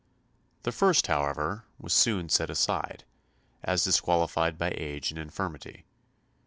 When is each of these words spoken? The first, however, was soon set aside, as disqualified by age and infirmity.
The 0.63 0.71
first, 0.71 1.05
however, 1.05 1.65
was 1.77 1.93
soon 1.93 2.27
set 2.29 2.49
aside, 2.49 3.03
as 3.61 3.83
disqualified 3.83 4.57
by 4.57 4.71
age 4.75 5.11
and 5.11 5.19
infirmity. 5.19 5.85